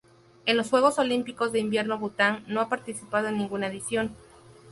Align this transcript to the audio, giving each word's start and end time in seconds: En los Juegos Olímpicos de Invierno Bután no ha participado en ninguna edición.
En 0.47 0.57
los 0.57 0.67
Juegos 0.71 0.97
Olímpicos 0.97 1.51
de 1.51 1.59
Invierno 1.59 1.99
Bután 1.99 2.43
no 2.47 2.59
ha 2.59 2.69
participado 2.69 3.27
en 3.27 3.37
ninguna 3.37 3.67
edición. 3.67 4.15